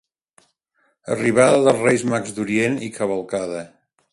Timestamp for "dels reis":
1.67-2.07